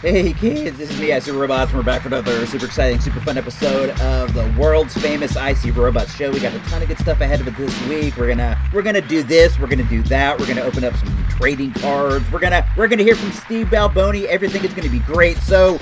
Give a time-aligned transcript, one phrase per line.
[0.00, 3.20] Hey kids, this is me, IC Robots, and we're back for another super exciting, super
[3.20, 6.30] fun episode of the world's famous Icy Robots show.
[6.30, 8.16] We got a ton of good stuff ahead of us this week.
[8.16, 11.26] We're gonna we're gonna do this, we're gonna do that, we're gonna open up some
[11.28, 14.24] trading cards, we're gonna we're gonna hear from Steve Balboni.
[14.24, 15.36] Everything is gonna be great.
[15.36, 15.78] So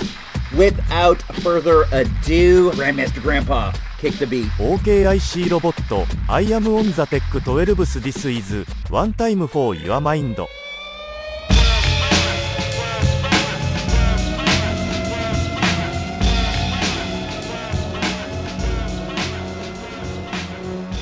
[0.57, 4.47] without further ado, Grandmaster Grandpa, kick the beat.
[4.59, 5.79] OKIC Robot,
[6.27, 7.93] I am on the tech 12th.
[8.03, 10.37] This is one time for your mind.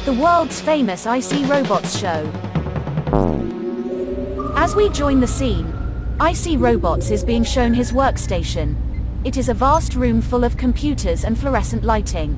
[0.07, 2.31] The world's famous IC Robots show.
[4.55, 5.67] As we join the scene,
[6.21, 8.77] IC Robots is being shown his workstation.
[9.25, 12.37] It is a vast room full of computers and fluorescent lighting.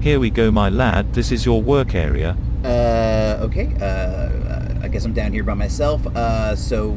[0.00, 1.12] Here we go, my lad.
[1.12, 2.38] This is your work area.
[2.64, 3.70] Uh, okay.
[3.78, 6.06] Uh, I guess I'm down here by myself.
[6.06, 6.92] Uh, so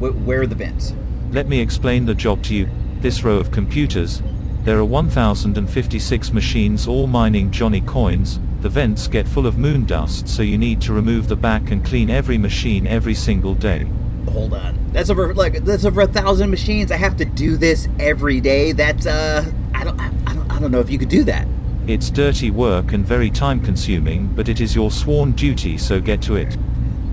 [0.00, 0.92] wh- where are the vents?
[1.30, 2.68] Let me explain the job to you.
[2.98, 4.22] This row of computers.
[4.64, 8.40] There are 1056 machines all mining Johnny coins.
[8.60, 11.84] The vents get full of moon dust, so you need to remove the back and
[11.84, 13.86] clean every machine every single day.
[14.32, 14.78] Hold on.
[14.92, 16.90] That's over like that's over a thousand machines.
[16.90, 18.72] I have to do this every day.
[18.72, 21.46] That's uh, I don't, I don't, I don't know if you could do that.
[21.86, 26.20] It's dirty work and very time consuming, but it is your sworn duty, so get
[26.22, 26.56] to it.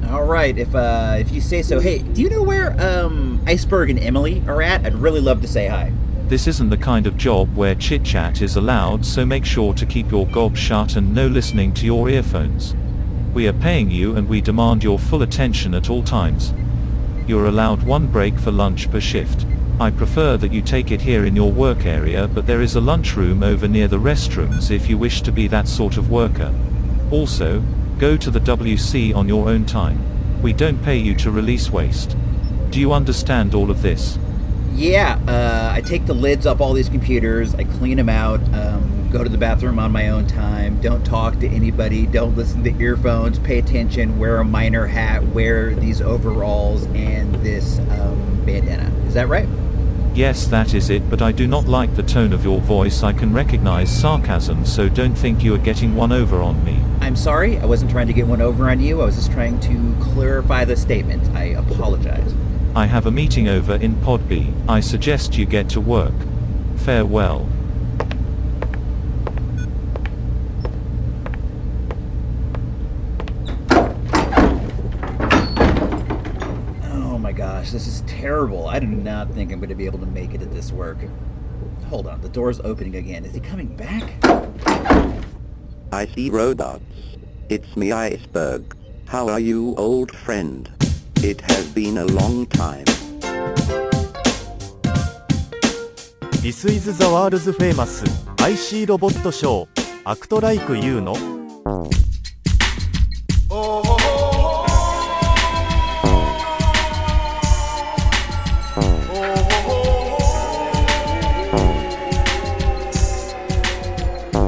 [0.10, 1.80] All right, if uh, if you say so.
[1.80, 4.86] Hey, do you know where um Iceberg and Emily are at?
[4.86, 5.92] I'd really love to say hi.
[6.28, 9.86] This isn't the kind of job where chit chat is allowed, so make sure to
[9.86, 12.76] keep your gob shut and no listening to your earphones.
[13.34, 16.54] We are paying you and we demand your full attention at all times.
[17.28, 19.46] You're allowed one break for lunch per shift.
[19.80, 22.82] I prefer that you take it here in your work area, but there is a
[22.82, 26.54] lunchroom over near the restrooms if you wish to be that sort of worker.
[27.12, 27.62] Also,
[28.00, 30.42] go to the WC on your own time.
[30.42, 32.16] We don't pay you to release waste.
[32.70, 34.18] Do you understand all of this?
[34.76, 39.08] Yeah, uh, I take the lids off all these computers, I clean them out, um,
[39.12, 42.76] go to the bathroom on my own time, don't talk to anybody, don't listen to
[42.82, 48.92] earphones, pay attention, wear a miner hat, wear these overalls, and this um, bandana.
[49.06, 49.48] Is that right?
[50.16, 53.04] Yes, that is it, but I do not like the tone of your voice.
[53.04, 56.80] I can recognize sarcasm, so don't think you are getting one over on me.
[57.00, 59.60] I'm sorry, I wasn't trying to get one over on you, I was just trying
[59.62, 61.36] to clarify the statement.
[61.36, 62.34] I apologize.
[62.76, 64.52] I have a meeting over in Pod B.
[64.68, 66.14] I suggest you get to work.
[66.78, 67.48] Farewell.
[76.92, 78.68] Oh my gosh, this is terrible.
[78.68, 80.98] I do not think I'm going to be able to make it at this work.
[81.90, 83.24] Hold on, the door's opening again.
[83.24, 84.14] Is he coming back?
[85.92, 86.84] I see robots.
[87.50, 88.76] It's me Iceberg.
[89.06, 90.72] How are you old friend?
[91.26, 92.84] It has been a long time.
[96.42, 98.04] This is the world's famous
[98.40, 101.16] IC ロボットショー Act Like You の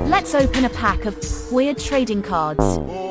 [0.10, 1.16] Let's open a pack of
[1.54, 3.05] weird trading cards.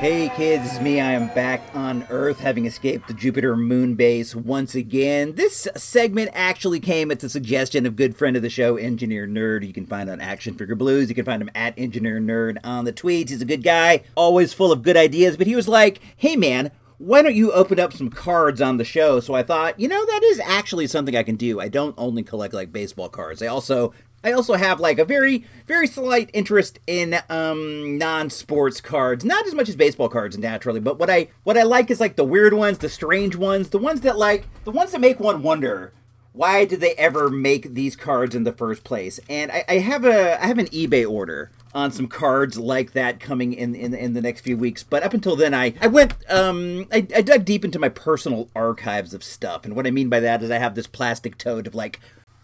[0.00, 0.98] Hey kids, it's me.
[0.98, 5.34] I am back on Earth, having escaped the Jupiter moon base once again.
[5.34, 9.66] This segment actually came at the suggestion of good friend of the show, Engineer Nerd.
[9.66, 11.10] You can find on Action Figure Blues.
[11.10, 13.28] You can find him at Engineer Nerd on the tweets.
[13.28, 15.36] He's a good guy, always full of good ideas.
[15.36, 18.86] But he was like, "Hey man, why don't you open up some cards on the
[18.86, 21.60] show?" So I thought, you know, that is actually something I can do.
[21.60, 23.42] I don't only collect like baseball cards.
[23.42, 23.92] I also
[24.22, 29.24] I also have like a very, very slight interest in um, non-sports cards.
[29.24, 32.16] Not as much as baseball cards, naturally, but what I what I like is like
[32.16, 35.42] the weird ones, the strange ones, the ones that like the ones that make one
[35.42, 35.92] wonder
[36.32, 39.18] why did they ever make these cards in the first place.
[39.28, 43.20] And I, I have a I have an eBay order on some cards like that
[43.20, 44.82] coming in in, in the next few weeks.
[44.82, 48.48] But up until then, I I went um I, I dug deep into my personal
[48.54, 51.66] archives of stuff, and what I mean by that is I have this plastic tote
[51.66, 52.00] of like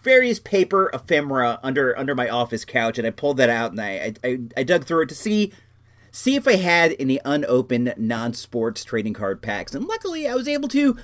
[0.06, 4.14] various paper ephemera under under my office couch, and I pulled that out and I
[4.24, 5.52] I, I dug through it to see
[6.12, 10.68] see if I had any unopened non-sports trading card packs, and luckily I was able
[10.68, 10.96] to.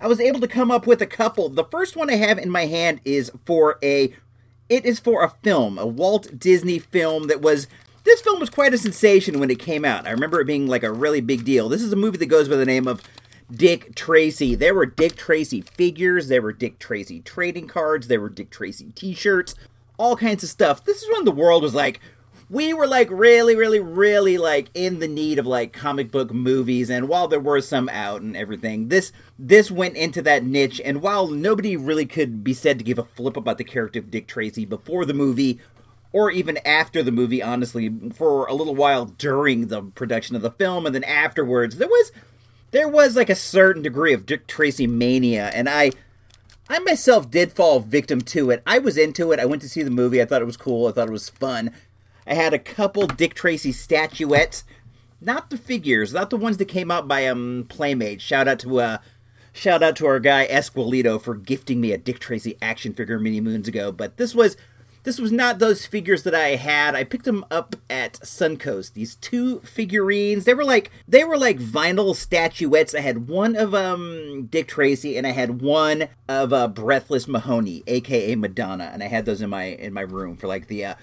[0.00, 1.48] I was able to come up with a couple.
[1.48, 4.14] The first one I have in my hand is for a.
[4.68, 7.66] It is for a film, a Walt Disney film that was.
[8.04, 10.06] This film was quite a sensation when it came out.
[10.06, 11.68] I remember it being like a really big deal.
[11.68, 13.02] This is a movie that goes by the name of
[13.56, 14.54] Dick Tracy.
[14.54, 18.92] There were Dick Tracy figures, there were Dick Tracy trading cards, there were Dick Tracy
[18.94, 19.54] t shirts,
[19.98, 20.84] all kinds of stuff.
[20.84, 22.00] This is when the world was like
[22.50, 26.90] we were like really, really, really like in the need of like comic book movies,
[26.90, 30.80] and while there were some out and everything, this this went into that niche.
[30.84, 34.10] And while nobody really could be said to give a flip about the character of
[34.10, 35.58] Dick Tracy before the movie,
[36.12, 40.50] or even after the movie, honestly, for a little while during the production of the
[40.50, 42.12] film, and then afterwards, there was
[42.74, 45.92] there was like a certain degree of Dick Tracy mania, and I
[46.68, 48.64] I myself did fall victim to it.
[48.66, 49.38] I was into it.
[49.38, 50.20] I went to see the movie.
[50.20, 50.88] I thought it was cool.
[50.88, 51.70] I thought it was fun.
[52.26, 54.64] I had a couple Dick Tracy statuettes,
[55.20, 58.20] not the figures, not the ones that came out by um Playmate.
[58.20, 58.98] Shout out to uh
[59.52, 63.40] shout out to our guy Esquilito for gifting me a Dick Tracy action figure many
[63.40, 63.92] moons ago.
[63.92, 64.56] But this was
[65.04, 66.94] this was not those figures that I had.
[66.94, 68.94] I picked them up at Suncoast.
[68.94, 70.44] These two figurines.
[70.44, 72.94] They were like they were like vinyl statuettes.
[72.94, 77.82] I had one of um Dick Tracy and I had one of uh Breathless Mahoney,
[77.86, 80.94] aka Madonna, and I had those in my in my room for like the uh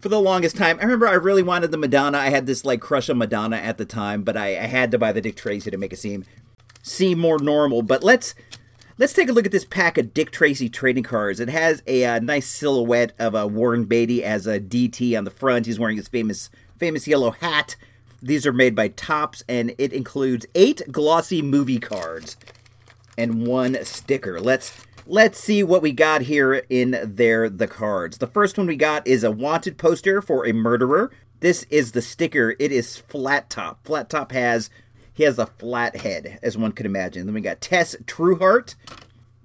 [0.00, 0.78] for the longest time.
[0.78, 2.18] I remember I really wanted the Madonna.
[2.18, 4.98] I had this like crush on Madonna at the time, but I, I had to
[4.98, 6.24] buy the Dick Tracy to make it seem
[6.82, 7.82] seem more normal.
[7.82, 8.34] But let's
[8.98, 11.40] let's take a look at this pack of Dick Tracy trading cards.
[11.40, 15.30] It has a uh, nice silhouette of uh, Warren Beatty as a DT on the
[15.30, 15.66] front.
[15.66, 17.76] He's wearing his famous famous yellow hat.
[18.20, 22.36] These are made by Topps, and it includes eight glossy movie cards
[23.16, 24.40] and one sticker.
[24.40, 28.18] Let's let's see what we got here in there the cards.
[28.18, 31.12] The first one we got is a wanted poster for a murderer.
[31.40, 32.56] This is the sticker.
[32.58, 33.84] It is flat top.
[33.84, 34.70] Flat top has
[35.18, 37.26] he has a flat head, as one could imagine.
[37.26, 38.76] Then we got Tess Trueheart,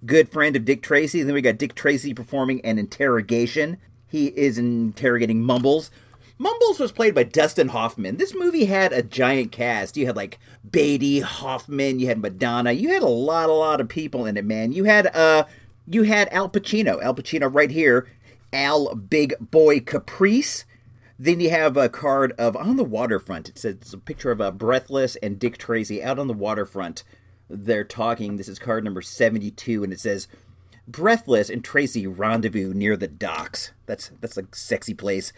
[0.05, 1.23] good friend of Dick Tracy.
[1.23, 3.77] Then we got Dick Tracy performing an interrogation.
[4.07, 5.89] He is interrogating Mumbles.
[6.37, 8.17] Mumbles was played by Dustin Hoffman.
[8.17, 9.97] This movie had a giant cast.
[9.97, 10.37] You had like
[10.69, 14.45] Beatty, Hoffman, you had Madonna, you had a lot, a lot of people in it,
[14.45, 14.73] man.
[14.73, 15.45] You had uh
[15.87, 17.01] you had Al Pacino.
[17.01, 18.07] Al Pacino right here.
[18.53, 20.65] Al Big Boy Caprice.
[21.23, 23.47] Then you have a card of on the waterfront.
[23.47, 26.33] It says it's a picture of a uh, Breathless and Dick Tracy out on the
[26.33, 27.05] waterfront.
[27.49, 28.35] They're talking.
[28.35, 30.27] This is card number 72, and it says
[30.85, 33.71] Breathless and Tracy rendezvous near the docks.
[33.85, 35.31] That's that's a sexy place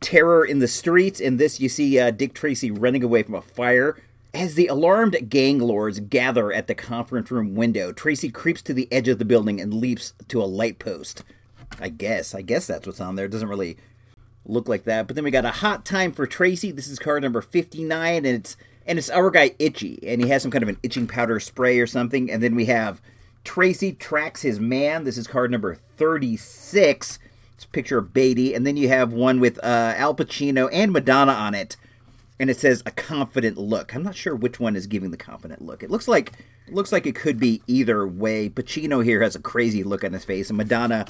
[0.00, 1.18] terror in the streets.
[1.18, 4.00] In this, you see uh, Dick Tracy running away from a fire.
[4.32, 8.86] As the alarmed gang lords gather at the conference room window, Tracy creeps to the
[8.92, 11.24] edge of the building and leaps to a light post.
[11.80, 12.36] I guess.
[12.36, 13.24] I guess that's what's on there.
[13.24, 13.76] It doesn't really
[14.46, 15.06] look like that.
[15.06, 16.70] But then we got a hot time for Tracy.
[16.70, 18.56] This is card number 59, and it's
[18.86, 21.78] and it's our guy Itchy, and he has some kind of an itching powder spray
[21.78, 22.30] or something.
[22.30, 23.00] And then we have
[23.42, 25.04] Tracy tracks his man.
[25.04, 27.18] This is card number 36.
[27.54, 30.92] It's a picture of Beatty, and then you have one with uh, Al Pacino and
[30.92, 31.76] Madonna on it,
[32.38, 33.94] and it says a confident look.
[33.94, 35.82] I'm not sure which one is giving the confident look.
[35.82, 36.32] It looks like
[36.68, 38.48] looks like it could be either way.
[38.48, 41.06] Pacino here has a crazy look on his face, and Madonna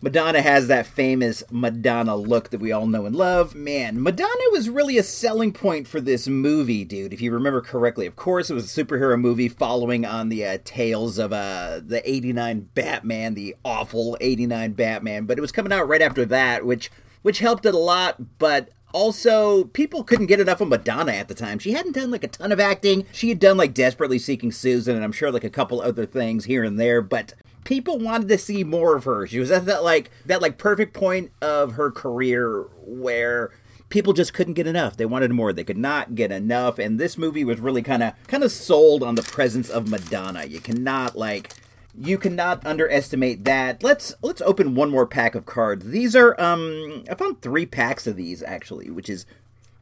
[0.00, 3.56] Madonna has that famous Madonna look that we all know and love.
[3.56, 8.06] Man, Madonna was really a selling point for this movie, dude, if you remember correctly.
[8.06, 12.00] Of course, it was a superhero movie following on the uh, tales of uh, the
[12.08, 16.92] 89 Batman, the awful 89 Batman, but it was coming out right after that, which
[17.22, 21.34] which helped it a lot, but also, people couldn't get enough of Madonna at the
[21.34, 21.58] time.
[21.58, 23.04] She hadn't done like a ton of acting.
[23.12, 26.46] She had done like Desperately Seeking Susan and I'm sure like a couple other things
[26.46, 29.26] here and there, but people wanted to see more of her.
[29.26, 33.50] She was at that like that like perfect point of her career where
[33.90, 34.96] people just couldn't get enough.
[34.96, 35.52] They wanted more.
[35.52, 36.78] They could not get enough.
[36.78, 40.46] And this movie was really kind of kind of sold on the presence of Madonna.
[40.46, 41.54] You cannot like
[42.00, 43.82] you cannot underestimate that.
[43.82, 45.86] Let's let's open one more pack of cards.
[45.86, 49.26] These are um I found 3 packs of these actually, which is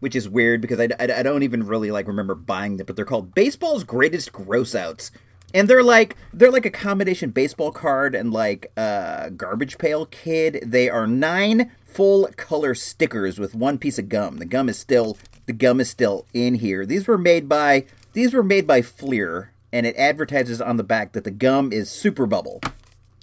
[0.01, 2.97] which is weird because I, I, I don't even really like remember buying them, but
[2.97, 5.11] they're called baseball's greatest gross outs
[5.55, 10.63] and they're like they're like a combination baseball card and like a garbage pail kid.
[10.65, 14.39] They are nine full color stickers with one piece of gum.
[14.39, 16.85] The gum is still the gum is still in here.
[16.85, 21.13] These were made by these were made by Fleer, and it advertises on the back
[21.13, 22.63] that the gum is super bubble,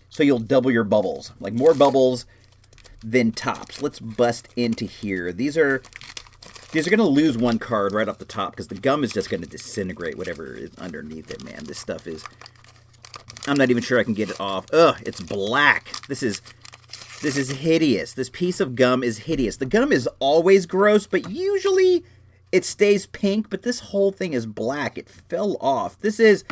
[0.08, 2.28] so you'll double your bubbles, like more bubbles
[3.04, 3.82] than Topps.
[3.82, 5.34] Let's bust into here.
[5.34, 5.82] These are
[6.72, 9.32] these are to lose one card right off the top because the gum is just
[9.42, 11.64] to disintegrate whatever is underneath it, man.
[11.64, 12.24] This stuff is.
[13.48, 14.72] I'm not even sure I can get it off.
[14.72, 16.06] Ugh, it's black.
[16.08, 16.40] This is.
[17.24, 18.14] This is hideous.
[18.14, 19.58] This piece of gum is hideous.
[19.58, 22.04] The gum is always gross, but usually
[22.54, 24.98] it stays pink, but this whole thing is black.
[24.98, 26.00] It fell off.
[26.00, 26.46] This is.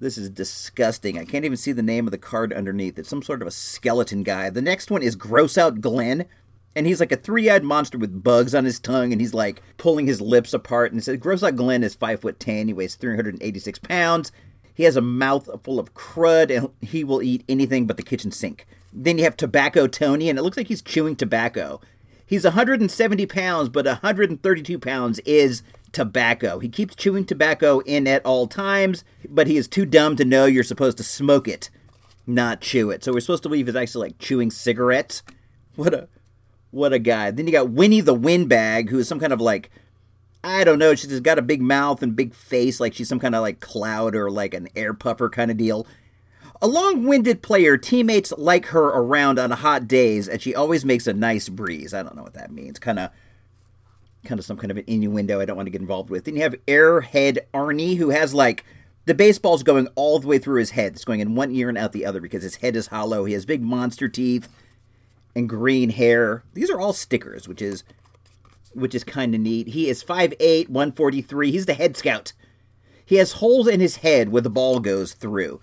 [0.00, 1.18] This is disgusting.
[1.18, 2.98] I can't even see the name of the card underneath.
[2.98, 4.50] It's some sort of a skeleton guy.
[4.50, 6.26] The next one is Gross Out Glenn
[6.74, 10.06] and he's like a three-eyed monster with bugs on his tongue, and he's like pulling
[10.06, 10.92] his lips apart.
[10.92, 12.66] And it says, "Gross out Glenn is five foot ten.
[12.68, 14.32] He weighs 386 pounds.
[14.74, 18.32] He has a mouth full of crud, and he will eat anything but the kitchen
[18.32, 21.80] sink." Then you have Tobacco Tony, and it looks like he's chewing tobacco.
[22.34, 25.62] He's 170 pounds, but 132 pounds is
[25.92, 26.58] tobacco.
[26.58, 30.44] He keeps chewing tobacco in at all times, but he is too dumb to know
[30.44, 31.70] you're supposed to smoke it,
[32.26, 33.04] not chew it.
[33.04, 35.22] So we're supposed to believe he's actually like chewing cigarettes.
[35.76, 36.08] What a
[36.72, 37.30] what a guy.
[37.30, 39.70] Then you got Winnie the Windbag, who is some kind of like
[40.42, 43.36] I don't know, she's got a big mouth and big face, like she's some kind
[43.36, 45.86] of like cloud or like an air puffer kind of deal.
[46.62, 51.06] A long winded player, teammates like her around on hot days, and she always makes
[51.06, 51.92] a nice breeze.
[51.92, 52.78] I don't know what that means.
[52.78, 53.10] Kind of
[54.24, 56.24] kind of some kind of an innuendo I don't want to get involved with.
[56.24, 58.64] Then you have Airhead Arnie, who has like
[59.04, 60.94] the baseball's going all the way through his head.
[60.94, 63.24] It's going in one ear and out the other because his head is hollow.
[63.24, 64.48] He has big monster teeth
[65.34, 66.42] and green hair.
[66.54, 67.84] These are all stickers, which is
[68.72, 69.68] which is kind of neat.
[69.68, 71.52] He is 5'8", 143.
[71.52, 72.32] He's the head scout.
[73.04, 75.60] He has holes in his head where the ball goes through.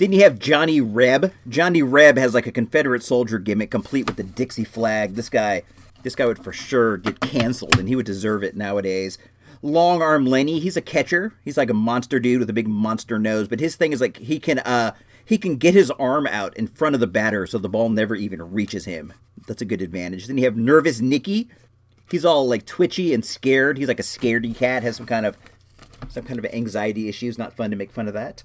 [0.00, 1.30] Then you have Johnny Reb.
[1.46, 5.14] Johnny Reb has like a Confederate soldier gimmick, complete with the Dixie flag.
[5.14, 5.62] This guy,
[6.02, 9.18] this guy would for sure get canceled, and he would deserve it nowadays.
[9.60, 11.34] Long arm Lenny, he's a catcher.
[11.44, 14.16] He's like a monster dude with a big monster nose, but his thing is like
[14.16, 14.92] he can uh
[15.22, 18.14] he can get his arm out in front of the batter so the ball never
[18.14, 19.12] even reaches him.
[19.46, 20.28] That's a good advantage.
[20.28, 21.50] Then you have nervous Nicky.
[22.10, 23.76] He's all like twitchy and scared.
[23.76, 24.82] He's like a scaredy cat.
[24.82, 25.36] Has some kind of
[26.08, 27.36] some kind of anxiety issues.
[27.36, 28.42] Not fun to make fun of that.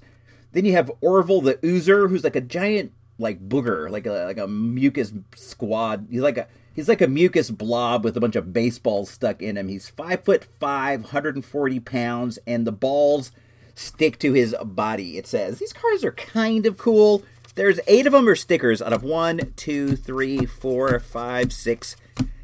[0.56, 4.38] Then you have Orville the Oozer, who's like a giant like booger, like a like
[4.38, 6.06] a mucus squad.
[6.10, 9.58] He's like a he's like a mucus blob with a bunch of baseballs stuck in
[9.58, 9.68] him.
[9.68, 13.32] He's five foot five, 140 pounds, and the balls
[13.74, 15.18] stick to his body.
[15.18, 17.22] It says these cards are kind of cool.
[17.54, 21.96] There's eight of them are stickers out of one, two, three, four, five, six,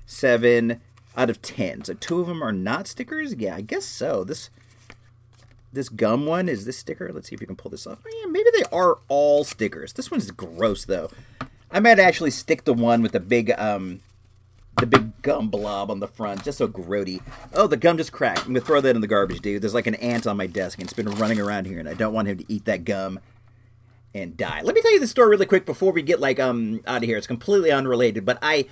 [0.05, 0.83] seven
[1.17, 1.83] out of ten.
[1.83, 3.35] So two of them are not stickers.
[3.37, 4.23] Yeah, I guess so.
[4.23, 4.51] This
[5.73, 7.11] this gum one is this sticker.
[7.13, 7.99] Let's see if you can pull this off.
[8.05, 9.93] Oh, yeah, maybe they are all stickers.
[9.93, 11.11] This one's gross though.
[11.71, 14.01] I might actually stick the one with the big um
[14.79, 17.23] the big gum blob on the front, just so grody.
[17.55, 18.41] Oh, the gum just cracked.
[18.41, 19.63] I'm gonna throw that in the garbage, dude.
[19.63, 21.95] There's like an ant on my desk and it's been running around here, and I
[21.95, 23.21] don't want him to eat that gum
[24.15, 24.61] and die.
[24.63, 27.03] Let me tell you the story really quick before we get like um out of
[27.05, 27.17] here.
[27.17, 28.67] It's completely unrelated, but I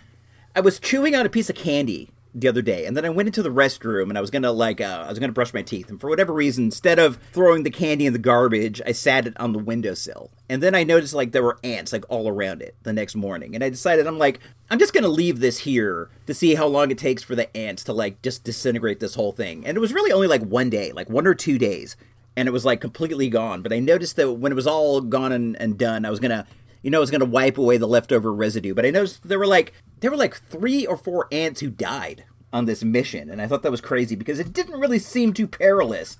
[0.54, 3.28] I was chewing on a piece of candy the other day, and then I went
[3.28, 5.88] into the restroom and I was gonna like uh, I was gonna brush my teeth,
[5.88, 9.38] and for whatever reason, instead of throwing the candy in the garbage, I sat it
[9.40, 12.76] on the windowsill, and then I noticed like there were ants like all around it
[12.82, 16.34] the next morning, and I decided I'm like I'm just gonna leave this here to
[16.34, 19.66] see how long it takes for the ants to like just disintegrate this whole thing,
[19.66, 21.96] and it was really only like one day, like one or two days,
[22.36, 23.62] and it was like completely gone.
[23.62, 26.46] But I noticed that when it was all gone and, and done, I was gonna
[26.82, 28.74] you know, I was going to wipe away the leftover residue.
[28.74, 32.24] But I noticed there were like there were like three or four ants who died
[32.52, 35.46] on this mission, and I thought that was crazy because it didn't really seem too
[35.46, 36.16] perilous.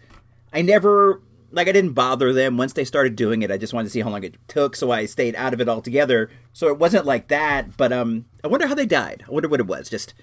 [0.53, 3.51] I never like I didn't bother them once they started doing it.
[3.51, 5.69] I just wanted to see how long it took, so I stayed out of it
[5.69, 6.31] altogether.
[6.53, 7.77] So it wasn't like that.
[7.77, 9.25] But um, I wonder how they died.
[9.27, 9.89] I wonder what it was.
[9.89, 10.15] Just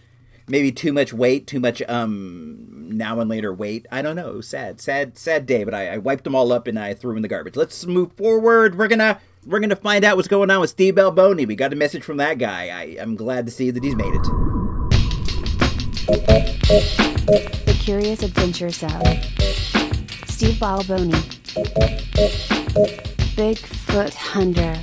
[0.47, 3.85] maybe too much weight, too much um now and later weight.
[3.91, 4.39] I don't know.
[4.41, 5.63] Sad, sad, sad day.
[5.63, 7.55] But I, I wiped them all up and I threw them in the garbage.
[7.55, 8.77] Let's move forward.
[8.77, 11.47] We're gonna we're gonna find out what's going on with Steve Balboni.
[11.47, 12.67] We got a message from that guy.
[12.67, 14.23] I, I'm glad to see that he's made it.
[17.65, 18.91] The Curious Adventures of
[20.29, 21.13] Steve Balboni,
[23.35, 24.75] Bigfoot Hunter.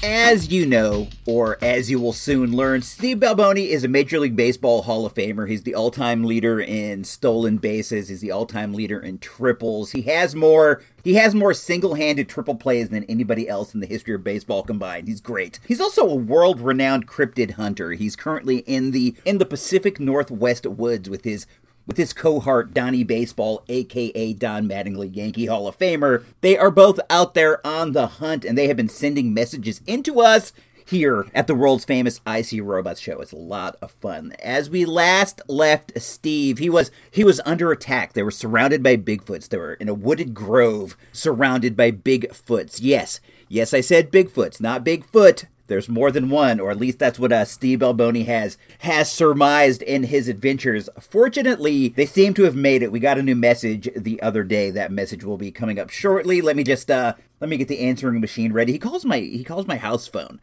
[0.00, 4.36] As you know, or as you will soon learn, Steve Balboni is a Major League
[4.36, 5.48] Baseball Hall of Famer.
[5.48, 8.08] He's the all time leader in stolen bases.
[8.08, 9.90] He's the all time leader in triples.
[9.90, 13.88] He has more he has more single handed triple plays than anybody else in the
[13.88, 15.08] history of baseball combined.
[15.08, 15.58] He's great.
[15.66, 17.90] He's also a world renowned cryptid hunter.
[17.90, 21.44] He's currently in the in the Pacific Northwest woods with his
[21.88, 26.24] with his cohort Donnie Baseball, aka Don Mattingly, Yankee Hall of Famer.
[26.42, 30.20] They are both out there on the hunt and they have been sending messages into
[30.20, 30.52] us
[30.88, 33.20] here at the world's famous IC Robots show.
[33.20, 34.34] It's a lot of fun.
[34.42, 38.12] As we last left Steve, he was he was under attack.
[38.12, 39.48] They were surrounded by Bigfoots.
[39.48, 42.78] They were in a wooded grove surrounded by Bigfoots.
[42.80, 45.46] Yes, yes, I said Bigfoots, not Bigfoot.
[45.68, 49.82] There's more than one, or at least that's what uh, Steve Balboni has has surmised
[49.82, 50.88] in his adventures.
[50.98, 52.90] Fortunately, they seem to have made it.
[52.90, 54.70] We got a new message the other day.
[54.70, 56.40] That message will be coming up shortly.
[56.40, 58.72] Let me just uh let me get the answering machine ready.
[58.72, 60.40] He calls my he calls my house phone,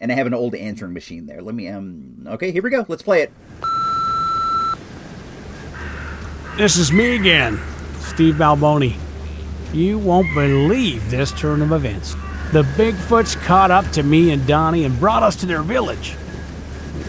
[0.00, 1.40] and I have an old answering machine there.
[1.40, 2.84] Let me um okay here we go.
[2.88, 3.32] Let's play it.
[6.56, 7.60] This is me again,
[8.00, 8.96] Steve Balboni.
[9.72, 12.14] You won't believe this turn of events.
[12.54, 16.14] The Bigfoots caught up to me and Donnie and brought us to their village.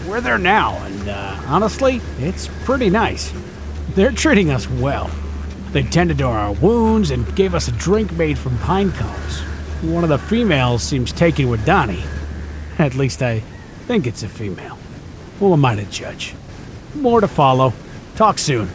[0.04, 3.32] We're there now, and uh, honestly, it's pretty nice.
[3.90, 5.08] They're treating us well.
[5.70, 9.38] They tended to our wounds and gave us a drink made from pine cones.
[9.82, 12.02] One of the females seems taken with Donnie.
[12.80, 13.38] At least I
[13.86, 14.76] think it's a female.
[15.38, 16.34] Who am I to judge?
[16.96, 17.72] More to follow.
[18.16, 18.68] Talk soon.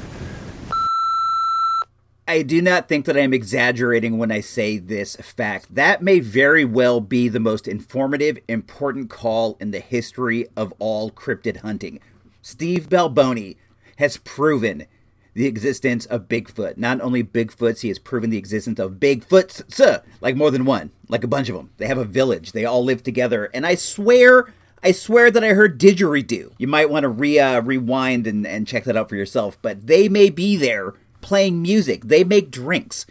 [2.31, 5.75] I do not think that I am exaggerating when I say this fact.
[5.75, 11.11] That may very well be the most informative, important call in the history of all
[11.11, 11.99] cryptid hunting.
[12.41, 13.57] Steve Balboni
[13.97, 14.85] has proven
[15.33, 16.77] the existence of Bigfoot.
[16.77, 21.25] Not only Bigfoots, he has proven the existence of Bigfoots, like more than one, like
[21.25, 21.71] a bunch of them.
[21.79, 24.53] They have a village, they all live together, and I swear.
[24.81, 26.53] I swear that I heard didgeridoo.
[26.57, 29.85] You might want to re uh, rewind and, and check that out for yourself, but
[29.85, 32.05] they may be there playing music.
[32.05, 33.05] They make drinks.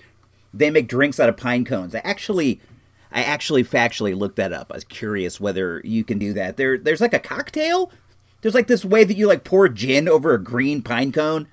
[0.52, 1.94] They make drinks out of pine cones.
[1.94, 2.60] I actually
[3.12, 4.68] I actually factually looked that up.
[4.70, 6.56] I was curious whether you can do that.
[6.56, 7.90] There there's like a cocktail.
[8.40, 11.48] There's like this way that you like pour gin over a green pine cone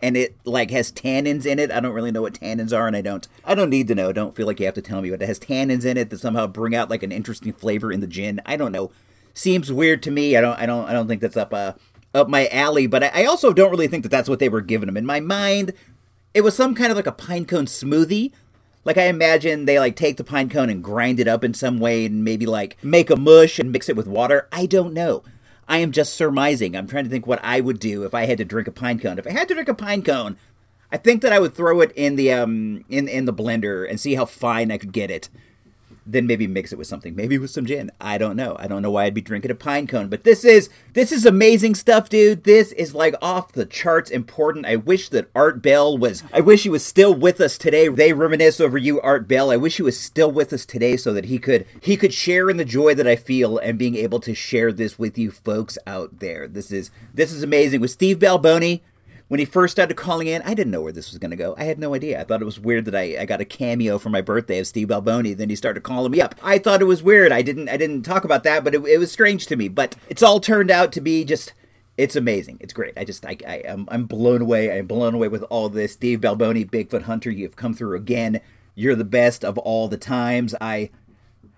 [0.00, 1.70] and it like has tannins in it.
[1.70, 4.12] I don't really know what tannins are and I don't I don't need to know.
[4.12, 6.20] Don't feel like you have to tell me, but it has tannins in it that
[6.20, 8.40] somehow bring out like an interesting flavor in the gin.
[8.46, 8.90] I don't know.
[9.34, 10.36] Seems weird to me.
[10.36, 11.72] I don't I don't I don't think that's up uh
[12.14, 14.88] up my alley, but I also don't really think that that's what they were giving
[14.88, 14.96] him.
[14.96, 15.72] In my mind,
[16.34, 18.32] it was some kind of like a pine cone smoothie.
[18.84, 21.78] Like I imagine they like take the pine cone and grind it up in some
[21.78, 24.48] way and maybe like make a mush and mix it with water.
[24.50, 25.22] I don't know.
[25.68, 26.74] I am just surmising.
[26.74, 28.98] I'm trying to think what I would do if I had to drink a pine
[28.98, 29.18] cone.
[29.18, 30.38] If I had to drink a pine cone,
[30.90, 34.00] I think that I would throw it in the um in in the blender and
[34.00, 35.28] see how fine I could get it
[36.10, 37.90] then maybe mix it with something, maybe with some gin.
[38.00, 38.56] I don't know.
[38.58, 41.26] I don't know why I'd be drinking a pine cone, but this is this is
[41.26, 42.44] amazing stuff, dude.
[42.44, 44.64] This is like off the charts important.
[44.64, 47.88] I wish that Art Bell was I wish he was still with us today.
[47.88, 49.50] They reminisce over you, Art Bell.
[49.50, 52.48] I wish he was still with us today so that he could he could share
[52.48, 55.76] in the joy that I feel and being able to share this with you folks
[55.86, 56.48] out there.
[56.48, 58.80] This is this is amazing with Steve Balboni
[59.28, 61.54] when he first started calling in, I didn't know where this was going to go.
[61.58, 62.20] I had no idea.
[62.20, 64.66] I thought it was weird that I, I got a cameo for my birthday of
[64.66, 65.36] Steve Balboni.
[65.36, 66.34] Then he started calling me up.
[66.42, 67.30] I thought it was weird.
[67.30, 69.68] I didn't I didn't talk about that, but it, it was strange to me.
[69.68, 71.52] But it's all turned out to be just
[71.98, 72.56] it's amazing.
[72.60, 72.94] It's great.
[72.96, 74.76] I just I, I am I'm blown away.
[74.76, 75.92] I'm blown away with all this.
[75.92, 78.40] Steve Balboni, Bigfoot Hunter, you've come through again.
[78.74, 80.54] You're the best of all the times.
[80.60, 80.90] I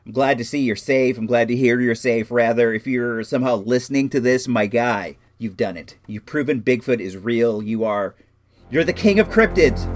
[0.05, 1.19] I'm glad to see you're safe.
[1.19, 2.33] I'm glad to hear you're safe.
[2.33, 5.97] Rather, if you're somehow listening to this, my guy, You've done it.
[6.07, 7.63] You've proven Bigfoot is real.
[7.63, 8.15] You are.
[8.71, 9.87] You're the king of cryptids.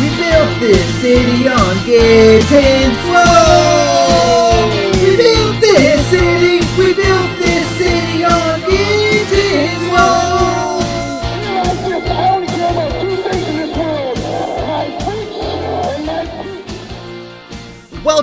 [0.00, 3.01] We built this city on Gittins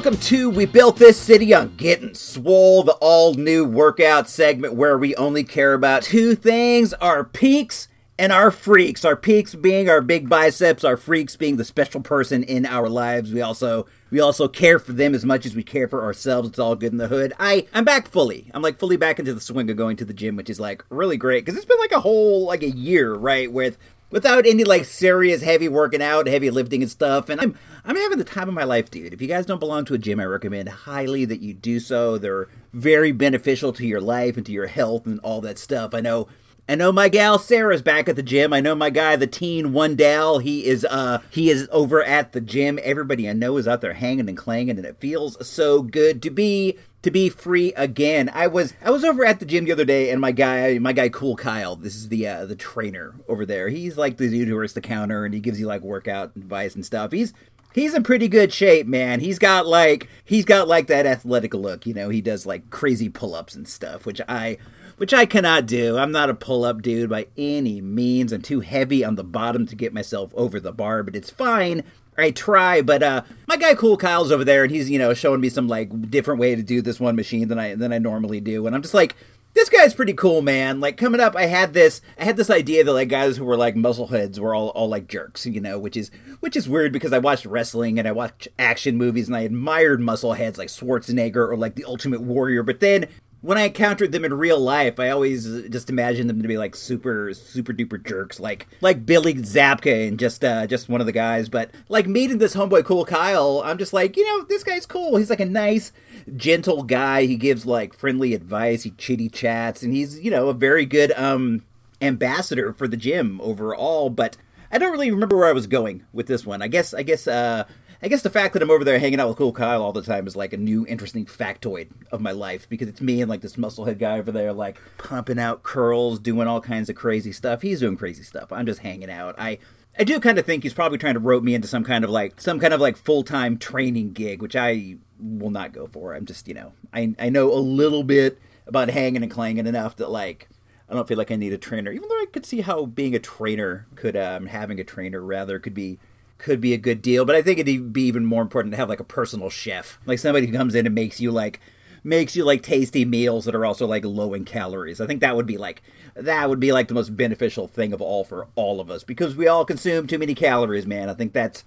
[0.10, 4.98] Welcome to We Built This City on Getting Swole, the all new workout segment where
[4.98, 9.06] we only care about two things our peaks and our freaks.
[9.06, 13.32] Our peaks being our big biceps, our freaks being the special person in our lives.
[13.32, 16.50] We also we also care for them as much as we care for ourselves.
[16.50, 17.34] It's all good in the hood.
[17.38, 18.50] I I'm back fully.
[18.52, 20.84] I'm like fully back into the swing of going to the gym, which is like
[20.89, 23.78] really great because it's been like a whole like a year, right, with
[24.10, 27.30] without any like serious heavy working out, heavy lifting and stuff.
[27.30, 29.13] And I'm I'm having the time of my life, dude.
[29.13, 32.17] If you guys don't belong to a gym, I recommend highly that you do so.
[32.17, 35.93] They're very beneficial to your life and to your health and all that stuff.
[35.93, 36.28] I know
[36.67, 38.54] I know my gal Sarah's back at the gym.
[38.54, 42.32] I know my guy, the teen one Dal, he is uh he is over at
[42.34, 42.80] the gym.
[42.84, 46.30] Everybody I know is out there hanging and clanging, and it feels so good to
[46.30, 48.30] be to be free again.
[48.34, 50.94] I was I was over at the gym the other day, and my guy my
[50.94, 53.70] guy Cool Kyle, this is the uh, the trainer over there.
[53.70, 56.76] He's like the dude who works the counter, and he gives you like workout advice
[56.76, 57.12] and stuff.
[57.12, 57.34] He's
[57.74, 59.20] He's in pretty good shape, man.
[59.20, 62.10] He's got like he's got like that athletic look, you know.
[62.10, 64.58] He does like crazy pull-ups and stuff, which I
[64.98, 65.98] which I cannot do.
[65.98, 68.34] I'm not a pull up dude by any means.
[68.34, 71.84] I'm too heavy on the bottom to get myself over the bar, but it's fine.
[72.20, 75.42] I try, but uh, my guy Cool Kyle's over there, and he's you know showing
[75.42, 78.40] me some like different way to do this one machine than I than I normally
[78.42, 79.16] do, and I'm just like,
[79.54, 80.80] this guy's pretty cool, man.
[80.80, 83.58] Like coming up, I had this, I had this idea that like guys who were
[83.58, 87.14] like muscleheads were all all like jerks, you know, which is which is weird because
[87.14, 91.58] I watched wrestling and I watched action movies and I admired muscleheads like Schwarzenegger or
[91.58, 93.08] like the Ultimate Warrior, but then
[93.41, 96.75] when I encountered them in real life, I always just imagined them to be like
[96.75, 101.13] super, super duper jerks, like like Billy Zabka and just uh, just one of the
[101.13, 101.47] guys.
[101.47, 105.15] But like meeting this homeboy, cool Kyle, I'm just like, you know, this guy's cool.
[105.15, 105.93] He's like a nice,
[106.36, 107.25] gentle guy.
[107.25, 108.84] He gives like friendly advice.
[108.84, 111.63] He chitty chats, and he's you know a very good um
[112.02, 114.10] ambassador for the gym overall.
[114.10, 114.36] But
[114.69, 116.62] I don't really remember where I was going with this one.
[116.62, 117.63] I guess I guess uh
[118.02, 120.02] I guess the fact that I'm over there hanging out with Cool Kyle all the
[120.02, 123.42] time is like a new interesting factoid of my life because it's me and like
[123.42, 127.62] this musclehead guy over there like pumping out curls, doing all kinds of crazy stuff.
[127.62, 128.54] He's doing crazy stuff.
[128.54, 129.36] I'm just hanging out.
[129.38, 129.60] I
[129.98, 132.10] I do kind of think he's probably trying to rope me into some kind of
[132.10, 136.14] like some kind of like full time training gig, which I will not go for.
[136.14, 139.98] I'm just you know I I know a little bit about hanging and clanging enough
[139.98, 140.48] that like
[140.90, 143.14] I don't feel like I need a trainer, even though I could see how being
[143.14, 146.00] a trainer could um, having a trainer rather could be
[146.39, 147.25] could be a good deal.
[147.25, 150.19] But I think it'd be even more important to have like a personal chef, like
[150.19, 151.60] somebody who comes in and makes you like
[152.04, 155.02] makes you like tasty meals that are also like low in calories.
[155.02, 155.84] I think that would be like
[156.15, 159.36] that would be like the most beneficial thing of all for all of us because
[159.36, 161.10] we all consume too many calories, man.
[161.10, 161.63] I think that's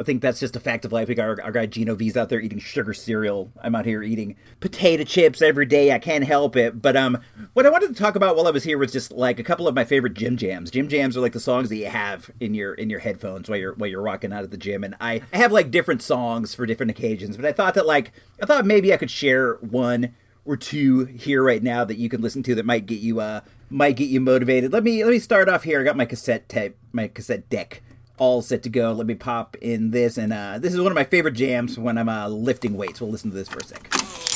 [0.00, 1.08] I think that's just a fact of life.
[1.08, 3.52] Like our, our guy Gino V's out there eating sugar cereal.
[3.62, 5.92] I'm out here eating potato chips every day.
[5.92, 6.80] I can't help it.
[6.80, 7.18] But um,
[7.52, 9.68] what I wanted to talk about while I was here was just like a couple
[9.68, 10.70] of my favorite gym jams.
[10.70, 13.58] Gym jams are like the songs that you have in your in your headphones while
[13.58, 14.82] you're while you're rocking out at the gym.
[14.82, 17.36] And I, I have like different songs for different occasions.
[17.36, 20.14] But I thought that like I thought maybe I could share one
[20.46, 23.42] or two here right now that you can listen to that might get you uh
[23.68, 24.72] might get you motivated.
[24.72, 25.82] Let me let me start off here.
[25.82, 27.82] I got my cassette tape, my cassette deck
[28.18, 28.92] all set to go.
[28.92, 31.98] Let me pop in this, and uh, this is one of my favorite jams when
[31.98, 33.00] I'm uh, lifting weights.
[33.00, 34.31] We'll listen to this for a sec.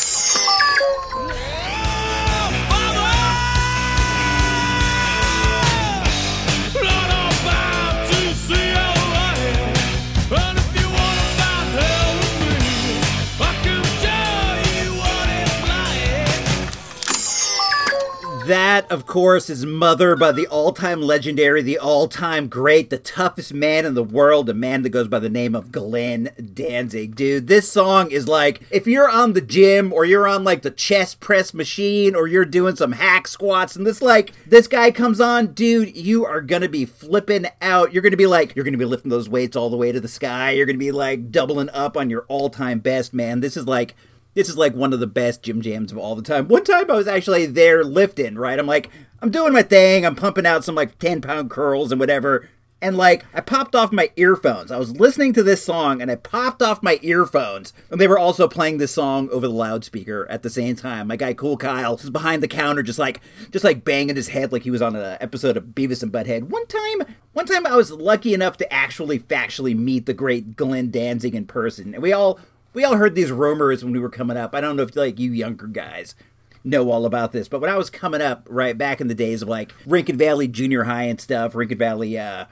[18.46, 22.96] That, of course, is Mother by the all time legendary, the all time great, the
[22.96, 27.16] toughest man in the world, a man that goes by the name of Glenn Danzig.
[27.16, 30.70] Dude, this song is like if you're on the gym or you're on like the
[30.70, 35.20] chest press machine or you're doing some hack squats and this like this guy comes
[35.20, 37.92] on, dude, you are gonna be flipping out.
[37.92, 40.06] You're gonna be like, you're gonna be lifting those weights all the way to the
[40.06, 40.52] sky.
[40.52, 43.40] You're gonna be like doubling up on your all time best, man.
[43.40, 43.96] This is like
[44.36, 46.46] this is like one of the best gym jams of all the time.
[46.46, 48.58] One time I was actually there lifting, right?
[48.58, 48.90] I'm like,
[49.22, 52.46] I'm doing my thing, I'm pumping out some like 10 pound curls and whatever.
[52.82, 54.70] And like, I popped off my earphones.
[54.70, 57.72] I was listening to this song and I popped off my earphones.
[57.90, 61.06] And they were also playing this song over the loudspeaker at the same time.
[61.06, 64.52] My guy Cool Kyle was behind the counter just like just like banging his head
[64.52, 66.50] like he was on an episode of Beavis and Butthead.
[66.50, 70.90] One time one time I was lucky enough to actually factually meet the great Glenn
[70.90, 71.94] Danzig in person.
[71.94, 72.38] And we all
[72.76, 74.54] we all heard these rumors when we were coming up.
[74.54, 76.14] I don't know if like you younger guys
[76.62, 79.40] know all about this, but when I was coming up, right back in the days
[79.40, 82.44] of like Rincon Valley Junior High and stuff, Rincon Valley uh,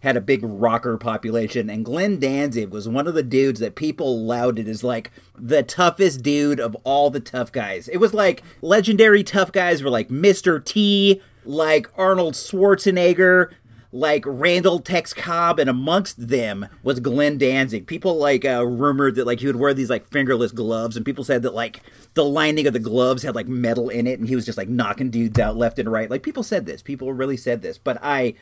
[0.00, 4.22] had a big rocker population, and Glenn Danzig was one of the dudes that people
[4.22, 7.88] lauded as like the toughest dude of all the tough guys.
[7.88, 10.62] It was like legendary tough guys were like Mr.
[10.62, 13.50] T, like Arnold Schwarzenegger,
[13.92, 17.86] like Randall Tex Cobb, and amongst them was Glenn Danzig.
[17.86, 21.24] People like uh, rumored that like he would wear these like fingerless gloves, and people
[21.24, 21.80] said that like
[22.14, 24.68] the lining of the gloves had like metal in it, and he was just like
[24.68, 26.10] knocking dudes out left and right.
[26.10, 28.34] Like people said this, people really said this, but I.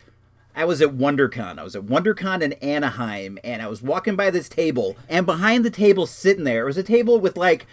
[0.56, 1.56] I was at WonderCon.
[1.56, 5.64] I was at WonderCon in Anaheim, and I was walking by this table, and behind
[5.64, 7.68] the table, sitting there, was a table with like,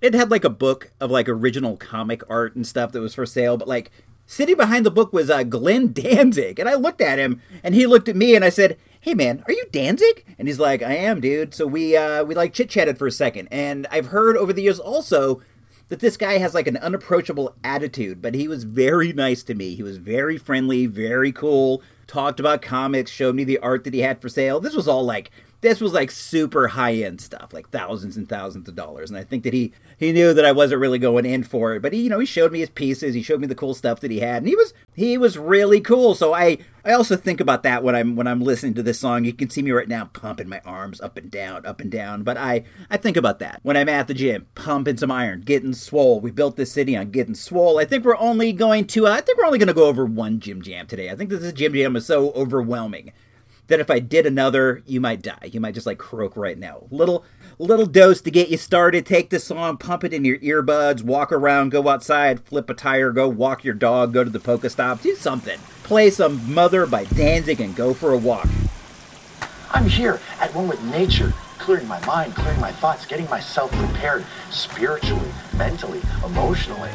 [0.00, 3.26] it had like a book of like original comic art and stuff that was for
[3.26, 3.90] sale, but like
[4.30, 7.86] Sitting behind the book was uh, Glenn Danzig, and I looked at him, and he
[7.86, 10.96] looked at me, and I said, "Hey, man, are you Danzig?" And he's like, "I
[10.96, 14.36] am, dude." So we uh, we like chit chatted for a second, and I've heard
[14.36, 15.40] over the years also
[15.88, 19.74] that this guy has like an unapproachable attitude, but he was very nice to me.
[19.74, 21.82] He was very friendly, very cool.
[22.06, 24.60] Talked about comics, showed me the art that he had for sale.
[24.60, 25.30] This was all like
[25.60, 29.10] this was like super high end stuff, like thousands and thousands of dollars.
[29.10, 31.82] And I think that he he knew that I wasn't really going in for it,
[31.82, 34.00] but he you know he showed me his pieces, he showed me the cool stuff
[34.00, 36.14] that he had, and he was he was really cool.
[36.14, 39.24] So I I also think about that when I'm when I'm listening to this song.
[39.24, 42.22] You can see me right now pumping my arms up and down, up and down.
[42.22, 45.74] But I I think about that when I'm at the gym, pumping some iron, getting
[45.74, 46.20] swole.
[46.20, 47.78] We built this city on getting swole.
[47.78, 50.04] I think we're only going to uh, I think we're only going to go over
[50.04, 51.10] one gym jam today.
[51.10, 53.12] I think this gym jam is so overwhelming
[53.68, 55.50] that if I did another, you might die.
[55.52, 56.86] You might just like croak right now.
[56.90, 57.24] Little
[57.58, 59.06] little dose to get you started.
[59.06, 63.12] Take the song, pump it in your earbuds, walk around, go outside, flip a tire,
[63.12, 65.58] go walk your dog, go to the PokéStop, do something.
[65.82, 68.48] Play some Mother by Danzig and go for a walk.
[69.70, 74.24] I'm here at one with nature, clearing my mind, clearing my thoughts, getting myself prepared
[74.50, 76.90] spiritually, mentally, emotionally.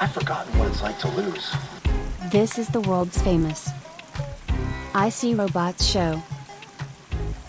[0.00, 1.54] I've forgotten what it's like to lose.
[2.30, 3.70] This is the world's famous
[4.94, 6.22] I See Robots show.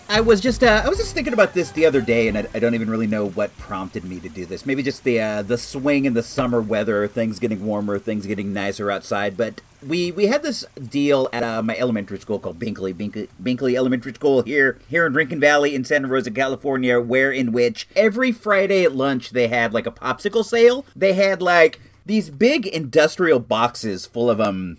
[0.10, 2.47] I was just uh, I was just thinking about this the other day, and I,
[2.53, 4.65] I, don't even really know what prompted me to do this.
[4.65, 8.53] Maybe just the uh, the swing in the summer weather, things getting warmer, things getting
[8.53, 9.36] nicer outside.
[9.38, 13.75] But we we had this deal at uh, my elementary school called Binkley, Binkley Binkley
[13.75, 18.31] Elementary School here here in Rincon Valley in Santa Rosa, California, where in which every
[18.31, 20.86] Friday at lunch they had like a popsicle sale.
[20.95, 24.77] They had like these big industrial boxes full of um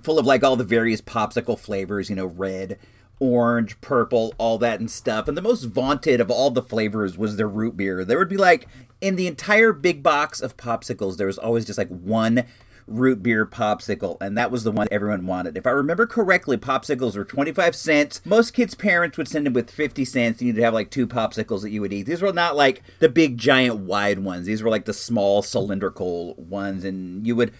[0.00, 2.78] full of like all the various popsicle flavors, you know, red
[3.20, 5.28] orange, purple, all that and stuff.
[5.28, 8.04] And the most vaunted of all the flavors was their root beer.
[8.04, 8.68] There would be like
[9.00, 12.44] in the entire big box of popsicles, there was always just like one
[12.86, 15.56] root beer popsicle, and that was the one everyone wanted.
[15.56, 18.22] If I remember correctly, popsicles were 25 cents.
[18.24, 21.62] Most kids' parents would send them with 50 cents, and you'd have like two popsicles
[21.62, 22.04] that you would eat.
[22.04, 24.46] These were not like the big, giant, wide ones.
[24.46, 27.52] These were like the small, cylindrical ones, and you would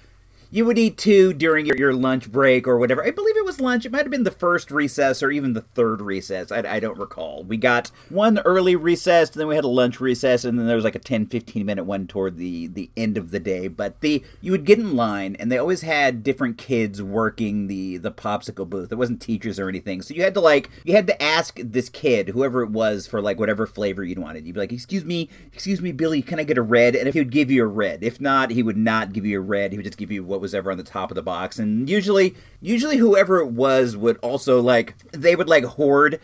[0.51, 3.05] you would eat two during your, your lunch break or whatever.
[3.05, 3.85] I believe it was lunch.
[3.85, 6.51] It might have been the first recess or even the third recess.
[6.51, 7.45] I, I don't recall.
[7.45, 10.85] We got one early recess, then we had a lunch recess, and then there was
[10.85, 13.69] like a 10, 15 minute one toward the, the end of the day.
[13.69, 17.99] But the you would get in line, and they always had different kids working the,
[17.99, 18.91] the popsicle booth.
[18.91, 20.03] It wasn't teachers or anything.
[20.03, 23.21] So you had to like, you had to ask this kid, whoever it was, for
[23.21, 24.47] like whatever flavor you'd wanted.
[24.47, 26.97] You'd be like, excuse me, excuse me, Billy, can I get a red?
[26.97, 28.03] And if he would give you a red.
[28.03, 29.73] If not, he would not give you a red.
[29.73, 31.59] He would just give you what what was ever on the top of the box.
[31.59, 36.21] And usually, usually whoever it was would also like they would like hoard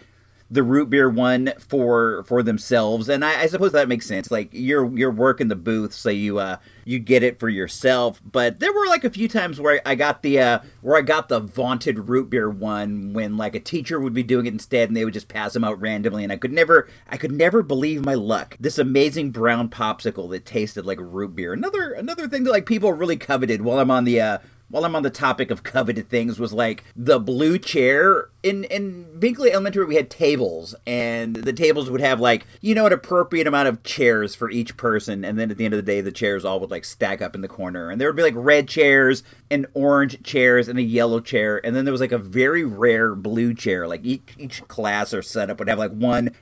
[0.50, 3.08] the root beer one for for themselves.
[3.08, 4.30] And I, I, suppose that makes sense.
[4.30, 8.20] Like you're you're working the booth so you uh you get it for yourself.
[8.24, 11.28] But there were like a few times where i got the uh where i got
[11.28, 14.96] the vaunted root beer one when like a teacher would be doing it instead and
[14.96, 16.22] they would just pass them out randomly.
[16.24, 18.56] And i could never i could never believe my luck.
[18.60, 21.52] This amazing brown popsicle that tasted like root beer.
[21.52, 24.96] Another another thing that like people really coveted while i'm on the uh while I'm
[24.96, 28.28] on the topic of coveted things, was like the blue chair.
[28.42, 32.86] In in Binkley Elementary, we had tables, and the tables would have like you know
[32.86, 35.92] an appropriate amount of chairs for each person, and then at the end of the
[35.92, 38.22] day, the chairs all would like stack up in the corner, and there would be
[38.22, 42.12] like red chairs and orange chairs and a yellow chair, and then there was like
[42.12, 43.86] a very rare blue chair.
[43.86, 46.34] Like each each class or setup would have like one,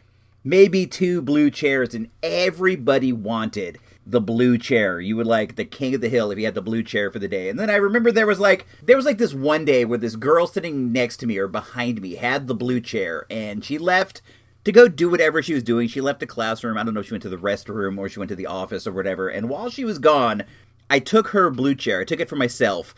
[0.44, 5.00] maybe two blue chairs, and everybody wanted the blue chair.
[5.00, 7.18] You would like the king of the hill if you had the blue chair for
[7.18, 7.48] the day.
[7.48, 10.16] And then I remember there was like there was like this one day where this
[10.16, 14.20] girl sitting next to me or behind me had the blue chair and she left
[14.64, 15.88] to go do whatever she was doing.
[15.88, 16.76] She left the classroom.
[16.76, 18.86] I don't know if she went to the restroom or she went to the office
[18.86, 19.28] or whatever.
[19.28, 20.44] And while she was gone,
[20.90, 22.00] I took her blue chair.
[22.00, 22.94] I took it for myself.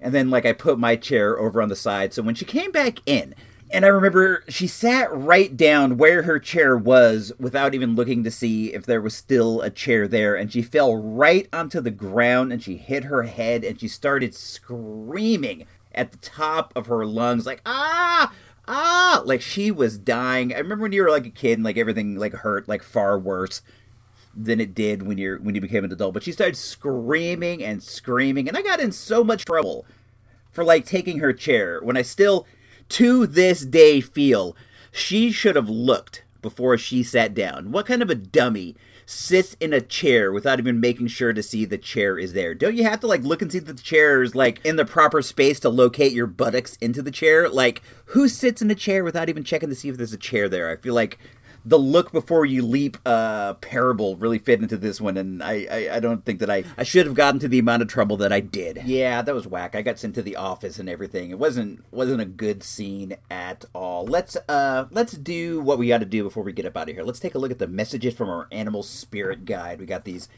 [0.00, 2.12] And then like I put my chair over on the side.
[2.12, 3.34] So when she came back in,
[3.70, 8.30] and I remember she sat right down where her chair was without even looking to
[8.30, 10.36] see if there was still a chair there.
[10.36, 14.34] And she fell right onto the ground and she hit her head and she started
[14.34, 18.32] screaming at the top of her lungs, like, ah,
[18.68, 20.54] ah, like she was dying.
[20.54, 23.18] I remember when you were like a kid and like everything like hurt like far
[23.18, 23.62] worse
[24.36, 26.14] than it did when you're when you became an adult.
[26.14, 29.86] But she started screaming and screaming, and I got in so much trouble
[30.52, 32.46] for like taking her chair when I still
[32.90, 34.56] to this day feel
[34.92, 37.72] she should have looked before she sat down.
[37.72, 41.64] What kind of a dummy sits in a chair without even making sure to see
[41.64, 42.54] the chair is there?
[42.54, 44.84] Don't you have to like look and see that the chair is like in the
[44.84, 47.48] proper space to locate your buttocks into the chair?
[47.48, 50.48] Like who sits in a chair without even checking to see if there's a chair
[50.48, 50.70] there?
[50.70, 51.18] I feel like
[51.66, 55.96] the look before you leap uh, parable really fit into this one, and I, I,
[55.96, 58.32] I, don't think that I, I should have gotten to the amount of trouble that
[58.32, 58.82] I did.
[58.84, 59.74] Yeah, that was whack.
[59.74, 61.30] I got sent to the office and everything.
[61.30, 64.06] It wasn't wasn't a good scene at all.
[64.06, 66.94] Let's uh let's do what we got to do before we get up out of
[66.94, 67.04] here.
[67.04, 69.80] Let's take a look at the messages from our animal spirit guide.
[69.80, 70.28] We got these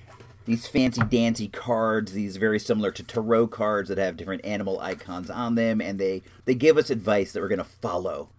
[0.46, 5.28] these fancy dancy cards, these very similar to tarot cards that have different animal icons
[5.28, 8.30] on them, and they they give us advice that we're gonna follow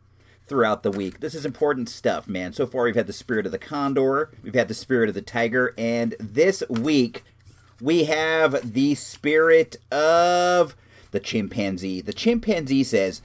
[0.50, 1.20] throughout the week.
[1.20, 2.52] This is important stuff, man.
[2.52, 5.22] So far, we've had the spirit of the condor, we've had the spirit of the
[5.22, 7.24] tiger, and this week
[7.80, 10.76] we have the spirit of
[11.12, 12.02] the chimpanzee.
[12.02, 13.22] The chimpanzee says,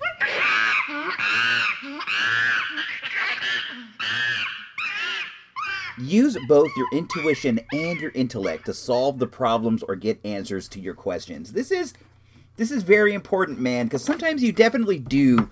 [5.96, 10.80] Use both your intuition and your intellect to solve the problems or get answers to
[10.80, 11.52] your questions.
[11.52, 11.94] This is
[12.56, 15.50] this is very important, man, because sometimes you definitely do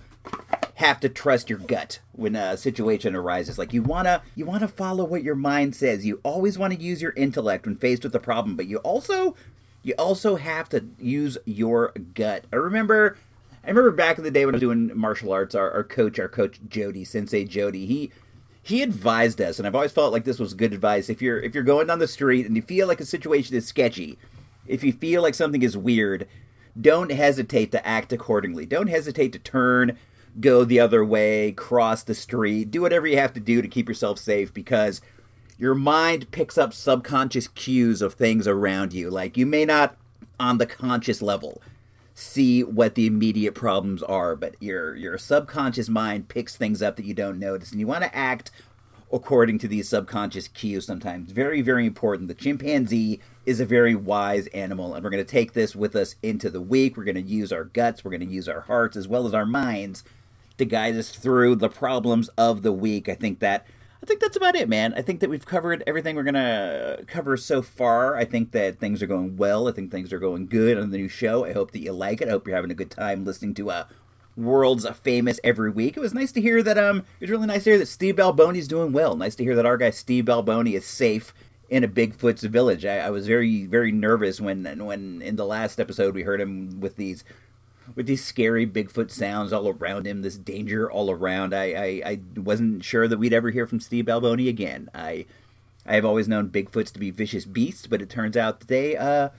[0.83, 3.57] have to trust your gut when a situation arises.
[3.57, 6.05] Like you wanna you wanna follow what your mind says.
[6.05, 9.35] You always want to use your intellect when faced with a problem, but you also
[9.81, 12.45] you also have to use your gut.
[12.51, 13.17] I remember
[13.63, 16.19] I remember back in the day when I was doing martial arts, our, our coach,
[16.19, 18.11] our coach Jody, Sensei Jody, he
[18.61, 21.09] he advised us, and I've always felt like this was good advice.
[21.09, 23.65] If you're if you're going down the street and you feel like a situation is
[23.65, 24.17] sketchy,
[24.67, 26.27] if you feel like something is weird,
[26.79, 28.65] don't hesitate to act accordingly.
[28.65, 29.97] Don't hesitate to turn
[30.39, 33.87] go the other way, cross the street, do whatever you have to do to keep
[33.87, 35.01] yourself safe because
[35.57, 39.09] your mind picks up subconscious cues of things around you.
[39.09, 39.95] Like you may not
[40.39, 41.61] on the conscious level
[42.15, 47.05] see what the immediate problems are, but your your subconscious mind picks things up that
[47.05, 48.51] you don't notice and you want to act
[49.11, 51.31] according to these subconscious cues sometimes.
[51.31, 52.27] Very, very important.
[52.27, 56.15] The chimpanzee is a very wise animal, and we're going to take this with us
[56.23, 56.97] into the week.
[56.97, 59.33] We're going to use our guts, we're going to use our hearts, as well as
[59.35, 60.03] our minds
[60.57, 63.09] to guide us through the problems of the week.
[63.09, 63.65] I think that.
[64.01, 64.93] I think that's about it, man.
[64.95, 68.17] I think that we've covered everything we're gonna cover so far.
[68.17, 69.69] I think that things are going well.
[69.69, 71.45] I think things are going good on the new show.
[71.45, 72.27] I hope that you like it.
[72.27, 73.85] I hope you're having a good time listening to uh,
[74.35, 75.97] world's famous every week.
[75.97, 78.15] It was nice to hear that um it was really nice to hear that Steve
[78.15, 79.15] Balboni's doing well.
[79.15, 81.33] Nice to hear that our guy Steve Balboni is safe
[81.69, 82.85] in a Bigfoot's village.
[82.85, 86.79] I, I was very very nervous when when in the last episode we heard him
[86.79, 87.23] with these
[87.95, 91.53] with these scary Bigfoot sounds all around him, this danger all around.
[91.53, 94.89] I, I, I wasn't sure that we'd ever hear from Steve Balboni again.
[94.93, 95.25] I
[95.85, 99.29] I have always known Bigfoots to be vicious beasts, but it turns out they uh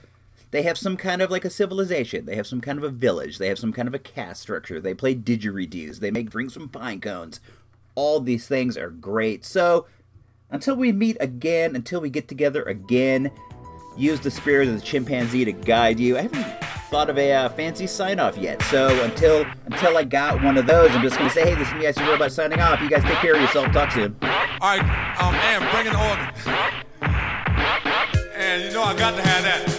[0.51, 2.25] they have some kind of like a civilization.
[2.25, 3.39] They have some kind of a village.
[3.39, 4.79] They have some kind of a caste structure.
[4.79, 5.99] They play didgeridoos.
[5.99, 7.39] They make drinks from pine cones.
[7.95, 9.43] All these things are great.
[9.43, 9.85] So
[10.49, 13.31] until we meet again, until we get together again,
[13.97, 16.17] use the spirit of the chimpanzee to guide you.
[16.17, 16.64] I haven't
[16.95, 18.61] thought of a uh, fancy sign off yet.
[18.61, 21.73] So until until I got one of those, I'm just gonna say, hey, this is
[21.73, 22.79] me, I see Robot signing off.
[22.79, 23.73] You guys take care of yourself.
[23.73, 24.15] Talk soon.
[24.21, 24.29] All
[24.61, 24.79] right,
[25.19, 26.33] um, and bring in the organ.
[28.33, 29.74] And you know I got to have that.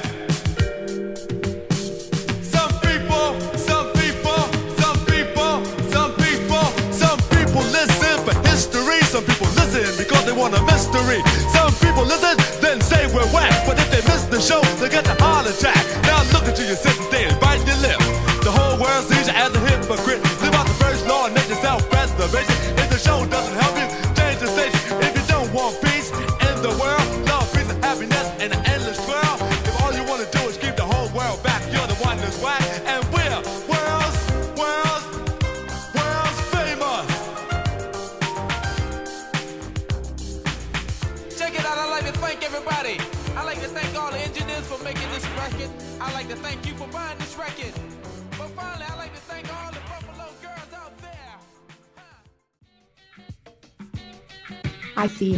[9.17, 11.25] Some people listen because they want a mystery.
[11.49, 13.65] Some people listen, then say we're whack.
[13.65, 15.81] But if they miss the show, they get the heart attack.
[16.05, 17.97] Now look at you, you're sitting there and biting your lip.
[18.45, 20.21] The whole world sees you as a hypocrite.
[20.45, 22.77] Live out the first law of nature, self-preservation.
[22.77, 23.89] If the show doesn't help you,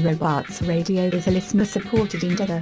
[0.02, 2.60] Robots Radio is a listener-supported endeavor.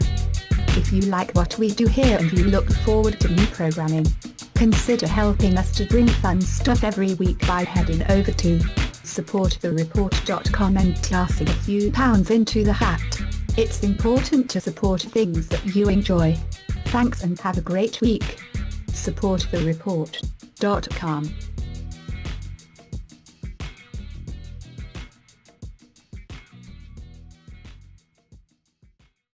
[0.70, 4.06] If you like what we do here and you look forward to new programming,
[4.54, 10.96] consider helping us to bring fun stuff every week by heading over to supportthereport.com and
[11.02, 13.00] tossing a few pounds into the hat.
[13.56, 16.36] It's important to support things that you enjoy.
[16.86, 18.40] Thanks and have a great week.
[18.88, 21.34] supportthereport.com